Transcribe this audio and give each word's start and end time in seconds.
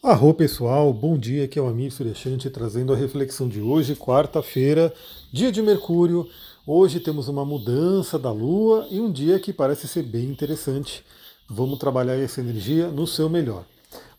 Arro 0.00 0.32
pessoal, 0.32 0.92
bom 0.92 1.18
dia, 1.18 1.44
aqui 1.44 1.58
é 1.58 1.62
o 1.62 1.66
Amir 1.66 1.90
Suryashanti 1.90 2.48
trazendo 2.50 2.92
a 2.92 2.96
reflexão 2.96 3.48
de 3.48 3.60
hoje, 3.60 3.96
quarta-feira, 3.96 4.94
dia 5.32 5.50
de 5.50 5.60
Mercúrio. 5.60 6.24
Hoje 6.64 7.00
temos 7.00 7.26
uma 7.26 7.44
mudança 7.44 8.16
da 8.16 8.30
Lua 8.30 8.86
e 8.92 9.00
um 9.00 9.10
dia 9.10 9.40
que 9.40 9.52
parece 9.52 9.88
ser 9.88 10.04
bem 10.04 10.26
interessante. 10.26 11.04
Vamos 11.50 11.80
trabalhar 11.80 12.14
essa 12.14 12.40
energia 12.40 12.86
no 12.86 13.08
seu 13.08 13.28
melhor. 13.28 13.64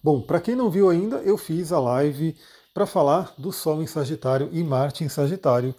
Bom, 0.03 0.19
para 0.19 0.41
quem 0.41 0.53
não 0.53 0.69
viu 0.69 0.89
ainda, 0.89 1.19
eu 1.19 1.37
fiz 1.37 1.71
a 1.71 1.79
live 1.79 2.35
para 2.73 2.85
falar 2.85 3.33
do 3.37 3.53
Sol 3.53 3.81
em 3.81 3.87
Sagitário 3.87 4.49
e 4.51 4.61
Marte 4.61 5.05
em 5.05 5.09
Sagitário. 5.09 5.73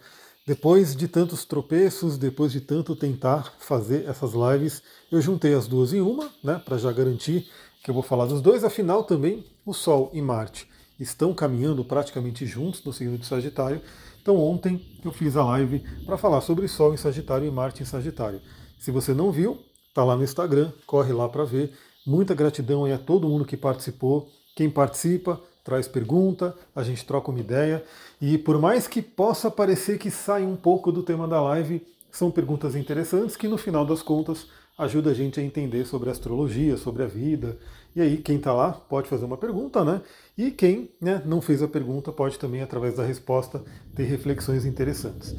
Depois 0.47 0.95
de 0.95 1.07
tantos 1.07 1.45
tropeços, 1.45 2.17
depois 2.17 2.51
de 2.51 2.59
tanto 2.59 2.95
tentar 2.95 3.53
fazer 3.59 4.09
essas 4.09 4.31
lives, 4.33 4.81
eu 5.11 5.21
juntei 5.21 5.53
as 5.53 5.67
duas 5.67 5.93
em 5.93 6.01
uma, 6.01 6.27
né, 6.43 6.59
para 6.65 6.79
já 6.79 6.91
garantir 6.91 7.47
que 7.83 7.89
eu 7.89 7.93
vou 7.93 8.03
falar 8.03 8.25
dos 8.25 8.41
dois. 8.41 8.63
Afinal, 8.63 9.03
também 9.03 9.45
o 9.65 9.73
Sol 9.73 10.09
e 10.13 10.21
Marte 10.21 10.67
estão 10.99 11.33
caminhando 11.33 11.83
praticamente 11.83 12.45
juntos 12.45 12.83
no 12.83 12.93
signo 12.93 13.17
de 13.17 13.25
Sagitário. 13.25 13.81
Então, 14.21 14.37
ontem 14.37 14.85
eu 15.03 15.11
fiz 15.11 15.35
a 15.35 15.43
live 15.43 15.83
para 16.05 16.17
falar 16.17 16.41
sobre 16.41 16.67
Sol 16.67 16.93
em 16.93 16.97
Sagitário 16.97 17.47
e 17.47 17.51
Marte 17.51 17.81
em 17.81 17.85
Sagitário. 17.85 18.41
Se 18.79 18.91
você 18.91 19.13
não 19.13 19.31
viu, 19.31 19.59
tá 19.93 20.03
lá 20.03 20.15
no 20.15 20.23
Instagram, 20.23 20.71
corre 20.85 21.11
lá 21.11 21.27
para 21.27 21.43
ver. 21.43 21.73
Muita 22.05 22.35
gratidão 22.35 22.85
a 22.85 22.97
todo 22.97 23.27
mundo 23.27 23.45
que 23.45 23.57
participou. 23.57 24.29
Quem 24.55 24.69
participa, 24.69 25.41
traz 25.63 25.87
pergunta, 25.87 26.55
a 26.75 26.83
gente 26.83 27.05
troca 27.05 27.31
uma 27.31 27.39
ideia. 27.39 27.83
E 28.19 28.37
por 28.37 28.59
mais 28.59 28.87
que 28.87 29.01
possa 29.01 29.49
parecer 29.49 29.97
que 29.97 30.11
sai 30.11 30.43
um 30.43 30.55
pouco 30.55 30.91
do 30.91 31.03
tema 31.03 31.27
da 31.27 31.41
live, 31.41 31.85
são 32.11 32.29
perguntas 32.29 32.75
interessantes 32.75 33.35
que 33.35 33.47
no 33.47 33.57
final 33.57 33.85
das 33.85 34.01
contas 34.01 34.47
ajuda 34.81 35.11
a 35.11 35.13
gente 35.13 35.39
a 35.39 35.43
entender 35.43 35.85
sobre 35.85 36.09
astrologia, 36.09 36.75
sobre 36.75 37.03
a 37.03 37.05
vida. 37.05 37.57
E 37.95 38.01
aí, 38.01 38.17
quem 38.17 38.37
está 38.37 38.51
lá 38.51 38.71
pode 38.71 39.07
fazer 39.07 39.25
uma 39.25 39.37
pergunta, 39.37 39.85
né? 39.85 40.01
E 40.37 40.49
quem 40.49 40.89
né, 40.99 41.21
não 41.23 41.39
fez 41.39 41.61
a 41.61 41.67
pergunta 41.67 42.11
pode 42.11 42.39
também, 42.39 42.61
através 42.61 42.95
da 42.95 43.05
resposta, 43.05 43.61
ter 43.95 44.05
reflexões 44.05 44.65
interessantes. 44.65 45.35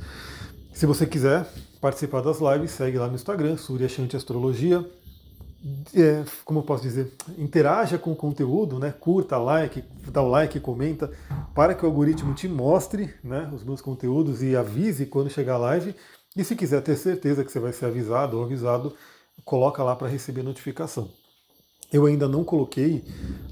Se 0.72 0.86
você 0.86 1.06
quiser 1.06 1.46
participar 1.80 2.20
das 2.20 2.38
lives, 2.40 2.70
segue 2.70 2.98
lá 2.98 3.08
no 3.08 3.16
Instagram, 3.16 3.56
Surya 3.56 3.88
Shanti 3.88 4.16
Astrologia. 4.16 4.88
É, 5.94 6.24
como 6.44 6.60
eu 6.60 6.64
posso 6.64 6.82
dizer, 6.82 7.12
interaja 7.38 7.98
com 7.98 8.12
o 8.12 8.16
conteúdo, 8.16 8.78
né? 8.78 8.92
curta, 8.98 9.38
like, 9.38 9.82
dá 10.10 10.22
o 10.22 10.28
like, 10.28 10.58
comenta, 10.60 11.10
para 11.54 11.74
que 11.74 11.84
o 11.84 11.88
algoritmo 11.88 12.34
te 12.34 12.48
mostre 12.48 13.12
né, 13.22 13.48
os 13.54 13.62
meus 13.62 13.80
conteúdos 13.80 14.42
e 14.42 14.56
avise 14.56 15.06
quando 15.06 15.30
chegar 15.30 15.54
a 15.54 15.58
live. 15.58 15.94
E 16.36 16.42
se 16.42 16.56
quiser 16.56 16.80
ter 16.82 16.96
certeza 16.96 17.44
que 17.44 17.52
você 17.52 17.60
vai 17.60 17.72
ser 17.72 17.86
avisado 17.86 18.38
ou 18.38 18.44
avisado, 18.44 18.94
coloca 19.44 19.82
lá 19.82 19.96
para 19.96 20.08
receber 20.08 20.42
notificação. 20.42 21.10
Eu 21.92 22.06
ainda 22.06 22.26
não 22.26 22.42
coloquei 22.42 23.04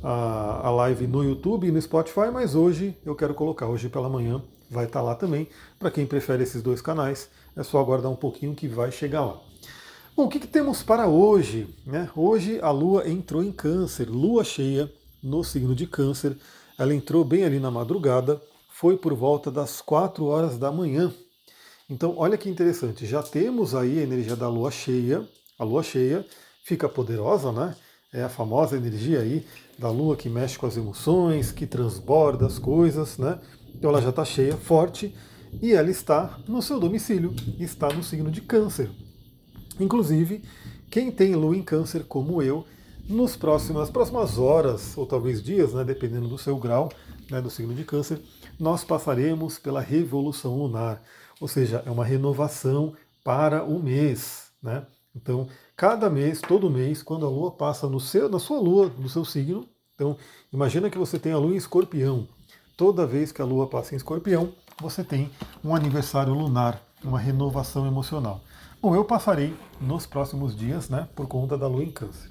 a, 0.03 0.69
a 0.69 0.70
live 0.70 1.06
no 1.06 1.22
YouTube 1.22 1.67
e 1.67 1.70
no 1.70 1.81
Spotify, 1.81 2.31
mas 2.33 2.55
hoje 2.55 2.97
eu 3.05 3.14
quero 3.14 3.34
colocar. 3.34 3.69
Hoje 3.69 3.89
pela 3.89 4.09
manhã 4.09 4.42
vai 4.70 4.87
estar 4.87 5.00
tá 5.00 5.05
lá 5.05 5.14
também. 5.14 5.48
Para 5.78 5.91
quem 5.91 6.06
prefere 6.06 6.42
esses 6.42 6.62
dois 6.62 6.81
canais, 6.81 7.28
é 7.55 7.62
só 7.62 7.78
aguardar 7.78 8.11
um 8.11 8.17
pouquinho 8.17 8.55
que 8.55 8.67
vai 8.67 8.91
chegar 8.91 9.27
lá. 9.27 9.41
Bom, 10.17 10.25
o 10.25 10.28
que, 10.28 10.41
que 10.41 10.47
temos 10.47 10.83
para 10.83 11.06
hoje? 11.06 11.69
Né? 11.84 12.09
Hoje 12.17 12.59
a 12.62 12.70
Lua 12.70 13.09
entrou 13.09 13.42
em 13.42 13.53
Câncer, 13.53 14.09
Lua 14.09 14.42
cheia 14.42 14.91
no 15.22 15.44
signo 15.44 15.75
de 15.75 15.87
Câncer. 15.87 16.37
Ela 16.78 16.94
entrou 16.94 17.25
bem 17.25 17.44
ali 17.44 17.61
na 17.61 17.70
madrugada, 17.70 18.41
foi 18.70 18.97
por 18.97 19.12
volta 19.15 19.50
das 19.50 19.81
4 19.83 20.25
horas 20.25 20.56
da 20.56 20.72
manhã. 20.72 21.12
Então, 21.89 22.15
olha 22.17 22.39
que 22.39 22.48
interessante, 22.48 23.05
já 23.05 23.22
temos 23.22 23.75
aí 23.75 23.98
a 23.98 24.03
energia 24.03 24.37
da 24.37 24.48
Lua 24.48 24.70
cheia, 24.70 25.28
a 25.61 25.64
lua 25.64 25.83
cheia 25.83 26.25
fica 26.64 26.89
poderosa, 26.89 27.53
né? 27.53 27.77
É 28.11 28.22
a 28.22 28.30
famosa 28.30 28.78
energia 28.78 29.20
aí 29.20 29.47
da 29.78 29.91
lua 29.91 30.16
que 30.16 30.27
mexe 30.27 30.58
com 30.58 30.66
as 30.66 30.75
emoções, 30.75 31.53
que 31.53 31.66
transborda 31.66 32.47
as 32.47 32.58
coisas, 32.58 33.19
né? 33.19 33.39
Então 33.75 33.91
ela 33.91 34.00
já 34.00 34.08
está 34.08 34.25
cheia, 34.25 34.56
forte, 34.56 35.14
e 35.61 35.75
ela 35.75 35.91
está 35.91 36.38
no 36.48 36.62
seu 36.62 36.81
domicílio, 36.81 37.34
está 37.58 37.92
no 37.92 38.03
signo 38.03 38.31
de 38.31 38.41
Câncer. 38.41 38.91
Inclusive, 39.78 40.43
quem 40.91 41.10
tem 41.10 41.34
lua 41.34 41.54
em 41.54 41.62
Câncer, 41.62 42.04
como 42.04 42.42
eu, 42.42 42.65
nos 43.06 43.37
próximos, 43.37 43.82
nas 43.82 43.91
próximas 43.91 44.38
horas, 44.38 44.97
ou 44.97 45.04
talvez 45.04 45.42
dias, 45.42 45.75
né, 45.75 45.84
dependendo 45.84 46.27
do 46.27 46.38
seu 46.38 46.56
grau, 46.56 46.91
né, 47.31 47.38
do 47.42 47.50
signo 47.50 47.75
de 47.75 47.84
Câncer, 47.84 48.19
nós 48.59 48.82
passaremos 48.82 49.59
pela 49.59 49.82
revolução 49.82 50.56
lunar, 50.56 51.03
ou 51.38 51.47
seja, 51.47 51.82
é 51.84 51.91
uma 51.91 52.04
renovação 52.04 52.94
para 53.22 53.62
o 53.62 53.78
mês, 53.78 54.44
né? 54.62 54.87
Então, 55.15 55.48
cada 55.76 56.09
mês, 56.09 56.41
todo 56.41 56.71
mês, 56.71 57.03
quando 57.03 57.26
a 57.26 57.28
Lua 57.28 57.50
passa 57.50 57.88
no 57.88 57.98
seu, 57.98 58.28
na 58.28 58.38
sua 58.38 58.60
Lua, 58.60 58.93
no 58.98 59.09
seu 59.09 59.25
signo, 59.25 59.69
então 59.94 60.16
imagina 60.53 60.88
que 60.88 60.98
você 60.98 61.19
tem 61.19 61.32
a 61.32 61.38
Lua 61.38 61.53
em 61.53 61.56
Escorpião. 61.56 62.28
Toda 62.76 63.06
vez 63.06 63.32
que 63.32 63.43
a 63.43 63.44
Lua 63.44 63.66
passa 63.66 63.94
em 63.94 63.97
Escorpião, 63.97 64.53
você 64.81 65.04
tem 65.04 65.31
um 65.65 65.75
aniversário 65.75 66.32
lunar, 66.32 66.81
uma 67.03 67.19
renovação 67.19 67.87
emocional. 67.87 68.41
Bom, 68.81 68.94
eu 68.94 69.04
passarei 69.04 69.54
nos 69.81 70.06
próximos 70.06 70.56
dias, 70.56 70.88
né, 70.88 71.09
por 71.15 71.27
conta 71.27 71.59
da 71.59 71.66
Lua 71.66 71.84
em 71.84 71.91
Câncer. 71.91 72.31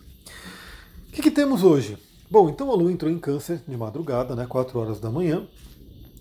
O 1.07 1.11
que, 1.11 1.21
que 1.21 1.31
temos 1.31 1.63
hoje? 1.63 1.97
Bom, 2.31 2.49
então 2.49 2.71
a 2.71 2.75
Lua 2.75 2.91
entrou 2.91 3.11
em 3.11 3.19
Câncer 3.19 3.61
de 3.67 3.77
madrugada, 3.77 4.35
né, 4.35 4.47
4 4.47 4.79
horas 4.79 4.99
da 4.99 5.11
manhã, 5.11 5.45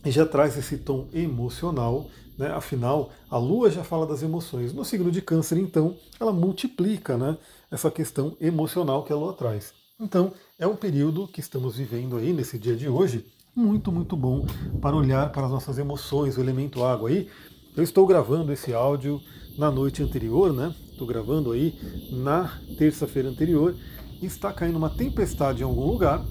e 0.05 0.11
já 0.11 0.25
traz 0.25 0.57
esse 0.57 0.79
tom 0.79 1.07
emocional 1.13 2.09
né? 2.39 2.53
Afinal, 2.53 3.11
a 3.29 3.37
Lua 3.37 3.69
já 3.69 3.83
fala 3.83 4.07
das 4.07 4.23
emoções. 4.23 4.73
No 4.73 4.85
signo 4.85 5.11
de 5.11 5.21
Câncer, 5.21 5.59
então, 5.59 5.97
ela 6.21 6.33
multiplica 6.33 7.19
né, 7.19 7.37
essa 7.69 7.91
questão 7.91 8.37
emocional 8.41 9.03
que 9.03 9.13
a 9.13 9.17
Lua 9.17 9.33
traz. 9.33 9.75
Então, 10.01 10.33
é 10.57 10.67
um 10.67 10.77
período 10.77 11.27
que 11.27 11.41
estamos 11.41 11.77
vivendo 11.77 12.17
aí 12.17 12.33
nesse 12.33 12.57
dia 12.57 12.77
de 12.77 12.89
hoje, 12.89 13.27
muito, 13.57 13.91
muito 13.91 14.17
bom 14.17 14.47
para 14.81 14.95
olhar 14.95 15.33
para 15.33 15.47
as 15.47 15.51
nossas 15.51 15.79
emoções, 15.79 16.39
o 16.39 16.41
elemento 16.41 16.85
água 16.85 17.09
aí. 17.09 17.29
Eu 17.77 17.83
estou 17.83 18.07
gravando 18.07 18.53
esse 18.53 18.73
áudio 18.73 19.21
na 19.57 19.69
noite 19.69 20.01
anterior, 20.01 20.53
né? 20.53 20.73
Estou 20.93 21.09
gravando 21.09 21.51
aí 21.51 21.77
na 22.13 22.61
terça-feira 22.79 23.29
anterior 23.29 23.75
está 24.21 24.53
caindo 24.53 24.77
uma 24.77 24.91
tempestade 24.91 25.61
em 25.61 25.65
algum 25.65 25.87
lugar. 25.87 26.25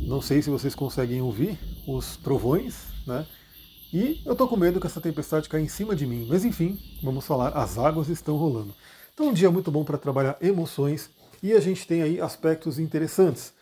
Não 0.00 0.20
sei 0.20 0.42
se 0.42 0.50
vocês 0.50 0.74
conseguem 0.74 1.22
ouvir 1.22 1.58
os 1.86 2.16
trovões, 2.16 2.84
né? 3.06 3.26
E 3.92 4.22
eu 4.24 4.32
estou 4.32 4.46
com 4.46 4.56
medo 4.56 4.80
que 4.80 4.86
essa 4.86 5.00
tempestade 5.00 5.48
caia 5.48 5.62
em 5.62 5.68
cima 5.68 5.96
de 5.96 6.06
mim. 6.06 6.26
Mas 6.28 6.44
enfim, 6.44 6.78
vamos 7.02 7.26
falar, 7.26 7.48
as 7.48 7.76
águas 7.76 8.08
estão 8.08 8.36
rolando. 8.36 8.72
Então 9.12 9.28
um 9.28 9.32
dia 9.32 9.50
muito 9.50 9.70
bom 9.70 9.84
para 9.84 9.98
trabalhar 9.98 10.36
emoções 10.40 11.10
e 11.42 11.52
a 11.52 11.60
gente 11.60 11.86
tem 11.86 12.02
aí 12.02 12.20
aspectos 12.20 12.78
interessantes. 12.78 13.52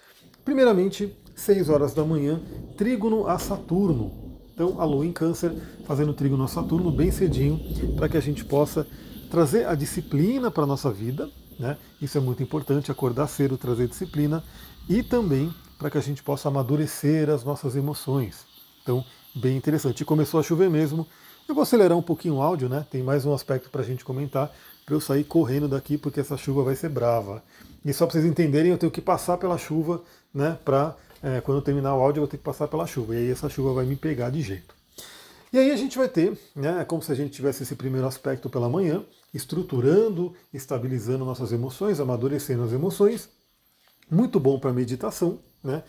Primeiramente, 0.44 1.14
6 1.34 1.68
horas 1.70 1.94
da 1.94 2.04
manhã, 2.04 2.40
trígono 2.76 3.26
a 3.26 3.38
Saturno. 3.38 4.12
Então 4.52 4.80
a 4.80 4.84
Lua 4.84 5.06
em 5.06 5.12
Câncer 5.12 5.52
fazendo 5.86 6.12
trígono 6.12 6.44
a 6.44 6.48
Saturno 6.48 6.90
bem 6.90 7.10
cedinho 7.10 7.60
para 7.96 8.08
que 8.08 8.16
a 8.16 8.20
gente 8.20 8.44
possa 8.44 8.86
trazer 9.30 9.66
a 9.66 9.74
disciplina 9.74 10.50
para 10.50 10.64
a 10.64 10.66
nossa 10.66 10.90
vida. 10.90 11.30
Né? 11.58 11.76
Isso 12.02 12.18
é 12.18 12.20
muito 12.20 12.42
importante, 12.42 12.90
acordar 12.90 13.28
cedo, 13.28 13.56
trazer 13.56 13.88
disciplina 13.88 14.44
e 14.88 15.02
também 15.02 15.52
para 15.78 15.90
que 15.90 15.96
a 15.96 16.02
gente 16.02 16.22
possa 16.22 16.48
amadurecer 16.48 17.30
as 17.30 17.44
nossas 17.44 17.76
emoções. 17.76 18.44
Então, 18.82 19.04
bem 19.34 19.56
interessante. 19.56 20.00
E 20.00 20.04
começou 20.04 20.40
a 20.40 20.42
chover 20.42 20.68
mesmo. 20.68 21.06
Eu 21.48 21.54
vou 21.54 21.62
acelerar 21.62 21.96
um 21.96 22.02
pouquinho 22.02 22.34
o 22.34 22.42
áudio, 22.42 22.68
né? 22.68 22.84
Tem 22.90 23.02
mais 23.02 23.24
um 23.24 23.32
aspecto 23.32 23.70
para 23.70 23.80
a 23.80 23.84
gente 23.84 24.04
comentar, 24.04 24.52
para 24.84 24.94
eu 24.94 25.00
sair 25.00 25.24
correndo 25.24 25.68
daqui, 25.68 25.96
porque 25.96 26.20
essa 26.20 26.36
chuva 26.36 26.62
vai 26.62 26.74
ser 26.74 26.88
brava. 26.90 27.42
E 27.84 27.92
só 27.92 28.04
para 28.04 28.14
vocês 28.14 28.24
entenderem, 28.24 28.72
eu 28.72 28.78
tenho 28.78 28.92
que 28.92 29.00
passar 29.00 29.38
pela 29.38 29.56
chuva, 29.56 30.02
né? 30.34 30.58
Para 30.64 30.96
é, 31.22 31.40
quando 31.40 31.58
eu 31.58 31.62
terminar 31.62 31.94
o 31.94 32.00
áudio, 32.00 32.20
eu 32.20 32.22
vou 32.22 32.28
ter 32.28 32.36
que 32.36 32.42
passar 32.42 32.68
pela 32.68 32.86
chuva. 32.86 33.14
E 33.14 33.18
aí 33.18 33.30
essa 33.30 33.48
chuva 33.48 33.72
vai 33.72 33.86
me 33.86 33.96
pegar 33.96 34.30
de 34.30 34.42
jeito. 34.42 34.74
E 35.52 35.58
aí 35.58 35.70
a 35.70 35.76
gente 35.76 35.96
vai 35.96 36.08
ter, 36.08 36.38
né? 36.54 36.82
É 36.82 36.84
como 36.84 37.02
se 37.02 37.10
a 37.10 37.14
gente 37.14 37.30
tivesse 37.30 37.62
esse 37.62 37.74
primeiro 37.74 38.06
aspecto 38.06 38.50
pela 38.50 38.68
manhã, 38.68 39.02
estruturando, 39.32 40.34
estabilizando 40.52 41.24
nossas 41.24 41.52
emoções, 41.52 42.00
amadurecendo 42.00 42.64
as 42.64 42.72
emoções. 42.72 43.30
Muito 44.10 44.40
bom 44.40 44.58
para 44.58 44.72
meditação, 44.72 45.38
né? 45.62 45.82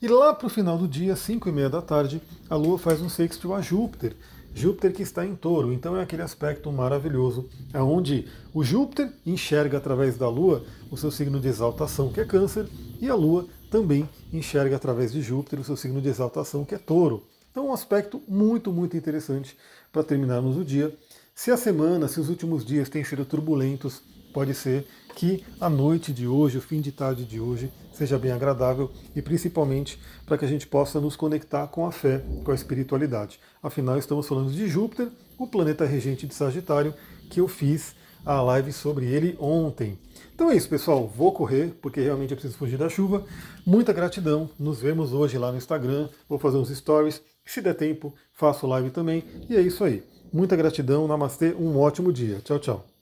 E 0.00 0.06
lá 0.08 0.34
para 0.34 0.46
o 0.46 0.50
final 0.50 0.76
do 0.76 0.86
dia, 0.86 1.16
5 1.16 1.48
e 1.48 1.52
meia 1.52 1.70
da 1.70 1.80
tarde, 1.80 2.20
a 2.50 2.54
Lua 2.54 2.78
faz 2.78 3.00
um 3.00 3.08
sextil 3.08 3.54
a 3.54 3.62
Júpiter. 3.62 4.14
Júpiter 4.54 4.92
que 4.92 5.02
está 5.02 5.24
em 5.24 5.34
touro, 5.34 5.72
então 5.72 5.96
é 5.96 6.02
aquele 6.02 6.22
aspecto 6.22 6.70
maravilhoso, 6.70 7.48
onde 7.74 8.26
o 8.54 8.62
Júpiter 8.62 9.12
enxerga 9.24 9.78
através 9.78 10.16
da 10.16 10.28
Lua 10.28 10.64
o 10.90 10.96
seu 10.96 11.10
signo 11.10 11.40
de 11.40 11.48
exaltação, 11.48 12.10
que 12.10 12.20
é 12.20 12.24
câncer, 12.24 12.68
e 13.00 13.08
a 13.08 13.14
Lua 13.14 13.46
também 13.70 14.08
enxerga 14.32 14.76
através 14.76 15.12
de 15.12 15.20
Júpiter 15.20 15.60
o 15.60 15.64
seu 15.64 15.76
signo 15.76 16.00
de 16.00 16.08
exaltação, 16.08 16.64
que 16.64 16.74
é 16.74 16.78
touro. 16.78 17.24
Então 17.50 17.68
um 17.68 17.72
aspecto 17.72 18.22
muito, 18.28 18.72
muito 18.72 18.96
interessante 18.96 19.56
para 19.90 20.04
terminarmos 20.04 20.56
o 20.56 20.64
dia. 20.64 20.96
Se 21.34 21.50
a 21.50 21.56
semana, 21.56 22.06
se 22.06 22.20
os 22.20 22.28
últimos 22.28 22.64
dias 22.64 22.88
têm 22.88 23.04
sido 23.04 23.24
turbulentos, 23.24 24.02
pode 24.36 24.52
ser 24.52 24.86
que 25.14 25.42
a 25.58 25.70
noite 25.70 26.12
de 26.12 26.28
hoje, 26.28 26.58
o 26.58 26.60
fim 26.60 26.82
de 26.82 26.92
tarde 26.92 27.24
de 27.24 27.40
hoje, 27.40 27.72
seja 27.90 28.18
bem 28.18 28.32
agradável 28.32 28.90
e 29.14 29.22
principalmente 29.22 29.98
para 30.26 30.36
que 30.36 30.44
a 30.44 30.48
gente 30.48 30.66
possa 30.66 31.00
nos 31.00 31.16
conectar 31.16 31.66
com 31.68 31.86
a 31.86 31.90
fé, 31.90 32.22
com 32.44 32.52
a 32.52 32.54
espiritualidade. 32.54 33.40
Afinal, 33.62 33.96
estamos 33.96 34.28
falando 34.28 34.52
de 34.52 34.68
Júpiter, 34.68 35.08
o 35.38 35.46
planeta 35.46 35.86
regente 35.86 36.26
de 36.26 36.34
Sagitário, 36.34 36.92
que 37.30 37.40
eu 37.40 37.48
fiz 37.48 37.96
a 38.26 38.42
live 38.42 38.74
sobre 38.74 39.06
ele 39.06 39.38
ontem. 39.40 39.98
Então 40.34 40.50
é 40.50 40.54
isso, 40.54 40.68
pessoal. 40.68 41.08
Vou 41.08 41.32
correr, 41.32 41.74
porque 41.80 42.02
realmente 42.02 42.32
eu 42.32 42.36
preciso 42.36 42.58
fugir 42.58 42.76
da 42.76 42.90
chuva. 42.90 43.24
Muita 43.64 43.94
gratidão. 43.94 44.50
Nos 44.58 44.82
vemos 44.82 45.14
hoje 45.14 45.38
lá 45.38 45.50
no 45.50 45.56
Instagram. 45.56 46.10
Vou 46.28 46.38
fazer 46.38 46.58
uns 46.58 46.68
stories. 46.68 47.22
Se 47.42 47.62
der 47.62 47.72
tempo, 47.72 48.12
faço 48.34 48.66
live 48.66 48.90
também. 48.90 49.24
E 49.48 49.56
é 49.56 49.62
isso 49.62 49.82
aí. 49.82 50.02
Muita 50.30 50.54
gratidão. 50.56 51.08
Namastê. 51.08 51.54
Um 51.54 51.78
ótimo 51.78 52.12
dia. 52.12 52.42
Tchau, 52.44 52.58
tchau. 52.58 52.95